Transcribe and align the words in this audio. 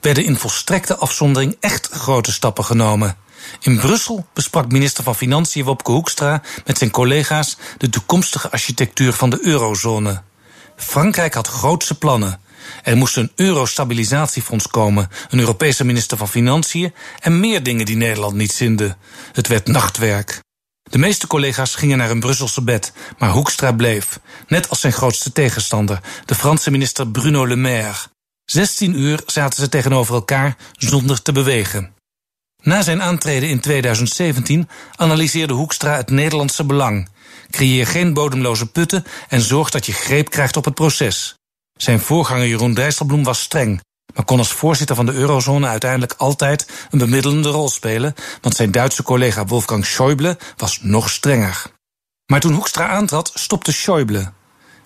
werden 0.00 0.24
in 0.24 0.36
volstrekte 0.36 0.96
afzondering 0.96 1.56
echt 1.60 1.88
grote 1.92 2.32
stappen 2.32 2.64
genomen. 2.64 3.16
In 3.60 3.78
Brussel 3.78 4.26
besprak 4.32 4.72
minister 4.72 5.04
van 5.04 5.14
Financiën 5.14 5.64
Wopke 5.64 5.90
Hoekstra 5.90 6.42
met 6.66 6.78
zijn 6.78 6.90
collega's 6.90 7.56
de 7.78 7.88
toekomstige 7.88 8.50
architectuur 8.50 9.12
van 9.12 9.30
de 9.30 9.38
eurozone. 9.42 10.22
Frankrijk 10.76 11.34
had 11.34 11.48
grootse 11.48 11.98
plannen. 11.98 12.40
Er 12.82 12.96
moest 12.96 13.16
een 13.16 13.32
euro-stabilisatiefonds 13.34 14.68
komen, 14.68 15.08
een 15.28 15.38
Europese 15.38 15.84
minister 15.84 16.16
van 16.16 16.28
Financiën 16.28 16.94
en 17.20 17.40
meer 17.40 17.62
dingen 17.62 17.86
die 17.86 17.96
Nederland 17.96 18.34
niet 18.34 18.52
zinde. 18.52 18.96
Het 19.32 19.46
werd 19.46 19.66
nachtwerk. 19.66 20.42
De 20.90 20.98
meeste 20.98 21.26
collega's 21.26 21.74
gingen 21.74 21.98
naar 21.98 22.10
een 22.10 22.20
Brusselse 22.20 22.62
bed, 22.62 22.92
maar 23.18 23.30
Hoekstra 23.30 23.72
bleef, 23.72 24.20
net 24.46 24.68
als 24.68 24.80
zijn 24.80 24.92
grootste 24.92 25.32
tegenstander, 25.32 26.00
de 26.24 26.34
Franse 26.34 26.70
minister 26.70 27.08
Bruno 27.08 27.46
Le 27.46 27.56
Maire. 27.56 27.98
16 28.44 28.98
uur 28.98 29.20
zaten 29.26 29.62
ze 29.62 29.68
tegenover 29.68 30.14
elkaar 30.14 30.56
zonder 30.72 31.22
te 31.22 31.32
bewegen. 31.32 31.94
Na 32.62 32.82
zijn 32.82 33.02
aantreden 33.02 33.48
in 33.48 33.60
2017 33.60 34.68
analyseerde 34.96 35.52
Hoekstra 35.52 35.96
het 35.96 36.10
Nederlandse 36.10 36.64
belang. 36.64 37.08
Creëer 37.50 37.86
geen 37.86 38.12
bodemloze 38.12 38.66
putten 38.66 39.04
en 39.28 39.40
zorg 39.40 39.70
dat 39.70 39.86
je 39.86 39.92
greep 39.92 40.30
krijgt 40.30 40.56
op 40.56 40.64
het 40.64 40.74
proces. 40.74 41.34
Zijn 41.76 42.00
voorganger 42.00 42.46
Jeroen 42.46 42.74
Dijsselbloem 42.74 43.24
was 43.24 43.40
streng, 43.40 43.80
maar 44.14 44.24
kon 44.24 44.38
als 44.38 44.52
voorzitter 44.52 44.96
van 44.96 45.06
de 45.06 45.12
eurozone 45.12 45.66
uiteindelijk 45.66 46.14
altijd 46.16 46.68
een 46.90 46.98
bemiddelende 46.98 47.48
rol 47.48 47.68
spelen, 47.68 48.14
want 48.40 48.56
zijn 48.56 48.70
Duitse 48.70 49.02
collega 49.02 49.46
Wolfgang 49.46 49.86
Schäuble 49.86 50.36
was 50.56 50.78
nog 50.82 51.10
strenger. 51.10 51.62
Maar 52.26 52.40
toen 52.40 52.54
Hoekstra 52.54 52.88
aantrad, 52.88 53.30
stopte 53.34 53.72
Schäuble. 53.72 54.32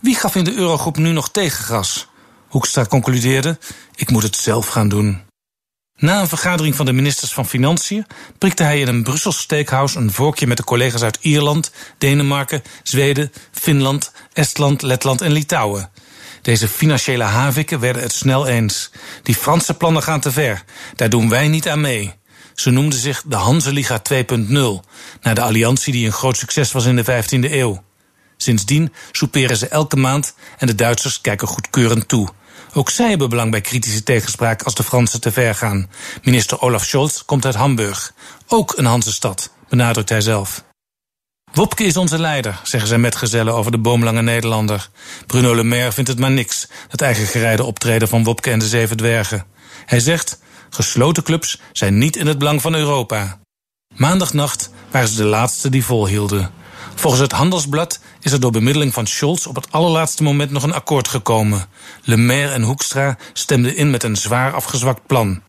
Wie 0.00 0.14
gaf 0.14 0.34
in 0.34 0.44
de 0.44 0.54
eurogroep 0.54 0.96
nu 0.96 1.12
nog 1.12 1.30
tegengas? 1.30 2.08
Hoekstra 2.48 2.84
concludeerde: 2.84 3.58
ik 3.94 4.10
moet 4.10 4.22
het 4.22 4.36
zelf 4.36 4.66
gaan 4.66 4.88
doen. 4.88 5.24
Na 5.96 6.20
een 6.20 6.28
vergadering 6.28 6.76
van 6.76 6.86
de 6.86 6.92
ministers 6.92 7.32
van 7.32 7.46
Financiën 7.46 8.06
prikte 8.38 8.62
hij 8.62 8.80
in 8.80 8.88
een 8.88 9.02
Brussels 9.02 9.38
steakhouse 9.38 9.98
een 9.98 10.12
vorkje 10.12 10.46
met 10.46 10.56
de 10.56 10.64
collega's 10.64 11.02
uit 11.02 11.18
Ierland, 11.20 11.70
Denemarken, 11.98 12.62
Zweden, 12.82 13.32
Finland, 13.52 14.12
Estland, 14.32 14.82
Letland 14.82 15.20
en 15.20 15.32
Litouwen. 15.32 15.90
Deze 16.42 16.68
financiële 16.68 17.24
haviken 17.24 17.80
werden 17.80 18.02
het 18.02 18.12
snel 18.12 18.46
eens. 18.46 18.90
Die 19.22 19.34
Franse 19.34 19.74
plannen 19.74 20.02
gaan 20.02 20.20
te 20.20 20.32
ver. 20.32 20.64
Daar 20.96 21.10
doen 21.10 21.28
wij 21.28 21.48
niet 21.48 21.68
aan 21.68 21.80
mee. 21.80 22.14
Ze 22.54 22.70
noemden 22.70 22.98
zich 22.98 23.22
de 23.26 23.36
Hanseliga 23.36 24.02
2.0, 24.12 24.16
naar 25.20 25.34
de 25.34 25.40
alliantie 25.40 25.92
die 25.92 26.06
een 26.06 26.12
groot 26.12 26.36
succes 26.36 26.72
was 26.72 26.84
in 26.84 26.96
de 26.96 27.04
15e 27.04 27.50
eeuw. 27.52 27.82
Sindsdien 28.46 28.92
souperen 29.12 29.56
ze 29.56 29.68
elke 29.68 29.96
maand 29.96 30.34
en 30.58 30.66
de 30.66 30.74
Duitsers 30.74 31.20
kijken 31.20 31.48
goedkeurend 31.48 32.08
toe. 32.08 32.28
Ook 32.74 32.90
zij 32.90 33.08
hebben 33.08 33.28
belang 33.28 33.50
bij 33.50 33.60
kritische 33.60 34.02
tegenspraak 34.02 34.62
als 34.62 34.74
de 34.74 34.82
Fransen 34.82 35.20
te 35.20 35.32
ver 35.32 35.54
gaan. 35.54 35.90
Minister 36.22 36.60
Olaf 36.60 36.84
Scholz 36.84 37.22
komt 37.24 37.44
uit 37.44 37.54
Hamburg. 37.54 38.12
Ook 38.46 38.76
een 38.76 38.84
Hansestad, 38.84 39.50
benadrukt 39.68 40.08
hij 40.08 40.20
zelf. 40.20 40.64
Wopke 41.52 41.84
is 41.84 41.96
onze 41.96 42.18
leider, 42.18 42.60
zeggen 42.62 42.88
zijn 42.88 43.00
metgezellen 43.00 43.54
over 43.54 43.70
de 43.70 43.78
boomlange 43.78 44.22
Nederlander. 44.22 44.88
Bruno 45.26 45.54
Le 45.54 45.62
Maire 45.62 45.92
vindt 45.92 46.10
het 46.10 46.18
maar 46.18 46.30
niks, 46.30 46.68
dat 46.88 47.00
eigen 47.00 47.26
gereide 47.26 47.64
optreden 47.64 48.08
van 48.08 48.24
Wopke 48.24 48.50
en 48.50 48.58
de 48.58 48.68
Zeven 48.68 48.96
Dwergen. 48.96 49.46
Hij 49.86 50.00
zegt, 50.00 50.38
gesloten 50.70 51.22
clubs 51.22 51.60
zijn 51.72 51.98
niet 51.98 52.16
in 52.16 52.26
het 52.26 52.38
belang 52.38 52.62
van 52.62 52.74
Europa. 52.74 53.40
Maandagnacht 53.94 54.70
waren 54.90 55.08
ze 55.08 55.16
de 55.16 55.24
laatste 55.24 55.68
die 55.68 55.84
volhielden. 55.84 56.64
Volgens 56.94 57.22
het 57.22 57.32
Handelsblad 57.32 58.00
is 58.20 58.32
er 58.32 58.40
door 58.40 58.50
bemiddeling 58.50 58.92
van 58.92 59.06
Scholz 59.06 59.46
op 59.46 59.54
het 59.54 59.72
allerlaatste 59.72 60.22
moment 60.22 60.50
nog 60.50 60.62
een 60.62 60.72
akkoord 60.72 61.08
gekomen. 61.08 61.66
Le 62.02 62.16
Maire 62.16 62.52
en 62.52 62.62
Hoekstra 62.62 63.16
stemden 63.32 63.76
in 63.76 63.90
met 63.90 64.02
een 64.02 64.16
zwaar 64.16 64.52
afgezwakt 64.52 65.06
plan. 65.06 65.42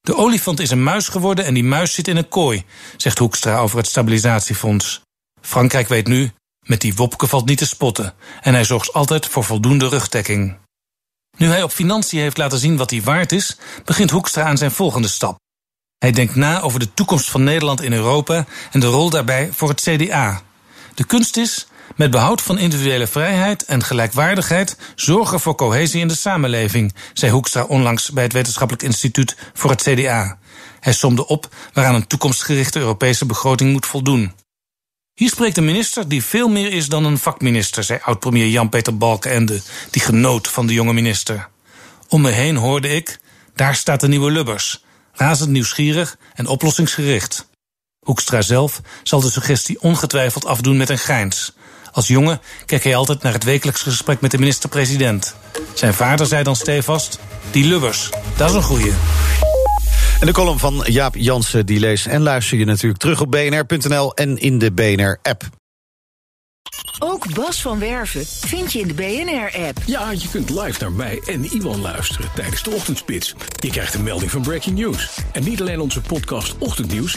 De 0.00 0.16
olifant 0.16 0.60
is 0.60 0.70
een 0.70 0.82
muis 0.82 1.08
geworden 1.08 1.44
en 1.44 1.54
die 1.54 1.64
muis 1.64 1.94
zit 1.94 2.08
in 2.08 2.16
een 2.16 2.28
kooi, 2.28 2.64
zegt 2.96 3.18
Hoekstra 3.18 3.58
over 3.58 3.76
het 3.76 3.86
stabilisatiefonds. 3.86 5.00
Frankrijk 5.40 5.88
weet 5.88 6.06
nu, 6.06 6.30
met 6.66 6.80
die 6.80 6.94
Wopke 6.94 7.26
valt 7.26 7.46
niet 7.46 7.58
te 7.58 7.66
spotten 7.66 8.14
en 8.40 8.54
hij 8.54 8.64
zorgt 8.64 8.92
altijd 8.92 9.26
voor 9.26 9.44
voldoende 9.44 9.88
rugdekking. 9.88 10.56
Nu 11.36 11.46
hij 11.46 11.62
op 11.62 11.70
financiën 11.70 12.20
heeft 12.20 12.36
laten 12.36 12.58
zien 12.58 12.76
wat 12.76 12.90
hij 12.90 13.02
waard 13.02 13.32
is, 13.32 13.56
begint 13.84 14.10
Hoekstra 14.10 14.42
aan 14.42 14.58
zijn 14.58 14.70
volgende 14.70 15.08
stap. 15.08 15.38
Hij 15.98 16.10
denkt 16.10 16.34
na 16.34 16.60
over 16.60 16.78
de 16.78 16.94
toekomst 16.94 17.30
van 17.30 17.44
Nederland 17.44 17.82
in 17.82 17.92
Europa 17.92 18.46
en 18.70 18.80
de 18.80 18.86
rol 18.86 19.10
daarbij 19.10 19.48
voor 19.52 19.68
het 19.68 19.80
CDA. 19.80 20.42
De 21.00 21.06
kunst 21.06 21.36
is, 21.36 21.66
met 21.96 22.10
behoud 22.10 22.42
van 22.42 22.58
individuele 22.58 23.06
vrijheid 23.06 23.64
en 23.64 23.84
gelijkwaardigheid, 23.84 24.76
zorgen 24.94 25.40
voor 25.40 25.54
cohesie 25.54 26.00
in 26.00 26.08
de 26.08 26.16
samenleving, 26.16 26.94
zei 27.12 27.32
Hoekstra 27.32 27.64
onlangs 27.64 28.10
bij 28.10 28.22
het 28.22 28.32
Wetenschappelijk 28.32 28.84
Instituut 28.84 29.36
voor 29.54 29.70
het 29.70 29.82
CDA. 29.82 30.38
Hij 30.80 30.92
somde 30.92 31.26
op 31.26 31.54
waaraan 31.72 31.94
een 31.94 32.06
toekomstgerichte 32.06 32.78
Europese 32.78 33.26
begroting 33.26 33.72
moet 33.72 33.86
voldoen. 33.86 34.32
Hier 35.14 35.28
spreekt 35.28 35.56
een 35.56 35.64
minister 35.64 36.08
die 36.08 36.24
veel 36.24 36.48
meer 36.48 36.72
is 36.72 36.88
dan 36.88 37.04
een 37.04 37.18
vakminister, 37.18 37.84
zei 37.84 37.98
oud-premier 38.02 38.48
Jan-Peter 38.48 38.96
Balkenende, 38.96 39.60
die 39.90 40.02
genoot 40.02 40.48
van 40.48 40.66
de 40.66 40.72
jonge 40.72 40.92
minister. 40.92 41.48
Om 42.08 42.20
me 42.20 42.30
heen 42.30 42.56
hoorde 42.56 42.88
ik, 42.88 43.20
daar 43.54 43.74
staat 43.74 44.00
de 44.00 44.08
nieuwe 44.08 44.30
Lubbers, 44.30 44.84
razend 45.12 45.50
nieuwsgierig 45.50 46.16
en 46.34 46.46
oplossingsgericht. 46.46 47.48
Hoekstra 48.00 48.42
zelf 48.42 48.80
zal 49.02 49.20
de 49.20 49.30
suggestie 49.30 49.80
ongetwijfeld 49.80 50.46
afdoen 50.46 50.76
met 50.76 50.88
een 50.88 50.98
grijns. 50.98 51.52
Als 51.92 52.08
jongen 52.08 52.40
keek 52.66 52.84
hij 52.84 52.96
altijd 52.96 53.22
naar 53.22 53.32
het 53.32 53.44
wekelijks 53.44 53.82
gesprek 53.82 54.20
met 54.20 54.30
de 54.30 54.38
minister-president. 54.38 55.34
Zijn 55.74 55.94
vader 55.94 56.26
zei 56.26 56.42
dan 56.42 56.56
stevast: 56.56 57.18
Die 57.50 57.64
Lubbers, 57.64 58.10
dat 58.36 58.50
is 58.50 58.56
een 58.56 58.62
goeie. 58.62 58.92
En 60.20 60.26
de 60.26 60.32
column 60.32 60.58
van 60.58 60.84
Jaap 60.86 61.14
Jansen, 61.14 61.66
die 61.66 61.80
lees 61.80 62.06
en 62.06 62.22
luister 62.22 62.58
je 62.58 62.64
natuurlijk 62.64 63.00
terug 63.00 63.20
op 63.20 63.30
bnr.nl 63.30 64.14
en 64.14 64.38
in 64.38 64.58
de 64.58 64.72
BNR-app. 64.72 65.48
Ook 66.98 67.34
Bas 67.34 67.62
van 67.62 67.78
Werven 67.78 68.26
vind 68.26 68.72
je 68.72 68.78
in 68.78 68.88
de 68.88 68.94
BNR-app. 68.94 69.78
Ja, 69.86 70.10
je 70.10 70.28
kunt 70.30 70.50
live 70.50 70.80
naar 70.80 70.92
mij 70.92 71.22
en 71.26 71.44
Iwan 71.44 71.80
luisteren 71.80 72.30
tijdens 72.34 72.62
de 72.62 72.70
ochtendspits. 72.70 73.34
Je 73.58 73.70
krijgt 73.70 73.94
een 73.94 74.02
melding 74.02 74.30
van 74.30 74.42
Breaking 74.42 74.78
News. 74.78 75.18
En 75.32 75.44
niet 75.44 75.60
alleen 75.60 75.80
onze 75.80 76.00
podcast 76.00 76.58
Ochtendnieuws, 76.58 77.16